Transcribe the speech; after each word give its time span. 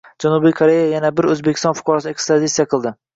Janubiy 0.23 0.53
Koreya 0.59 0.87
yana 0.93 1.11
bir 1.19 1.27
O‘zbekiston 1.33 1.77
fuqarosini 1.81 2.15
ekstraditsiya 2.17 2.67
qildi 2.73 2.95